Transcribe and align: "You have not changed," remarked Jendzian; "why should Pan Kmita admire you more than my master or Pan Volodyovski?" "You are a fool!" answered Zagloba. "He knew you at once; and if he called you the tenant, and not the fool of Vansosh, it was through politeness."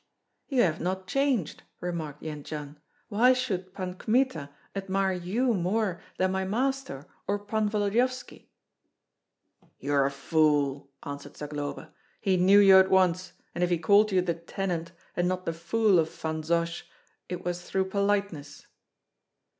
"You 0.47 0.63
have 0.63 0.81
not 0.81 1.05
changed," 1.05 1.61
remarked 1.79 2.23
Jendzian; 2.23 2.77
"why 3.09 3.33
should 3.33 3.71
Pan 3.71 3.93
Kmita 3.99 4.49
admire 4.75 5.11
you 5.13 5.53
more 5.53 6.01
than 6.17 6.31
my 6.31 6.43
master 6.43 7.05
or 7.27 7.37
Pan 7.37 7.69
Volodyovski?" 7.69 8.49
"You 9.77 9.93
are 9.93 10.07
a 10.07 10.09
fool!" 10.09 10.89
answered 11.03 11.37
Zagloba. 11.37 11.93
"He 12.19 12.35
knew 12.35 12.57
you 12.57 12.79
at 12.79 12.89
once; 12.89 13.33
and 13.53 13.63
if 13.63 13.69
he 13.69 13.77
called 13.77 14.11
you 14.11 14.23
the 14.23 14.33
tenant, 14.33 14.91
and 15.15 15.27
not 15.27 15.45
the 15.45 15.53
fool 15.53 15.99
of 15.99 16.09
Vansosh, 16.09 16.81
it 17.29 17.45
was 17.45 17.61
through 17.61 17.85
politeness." 17.91 18.65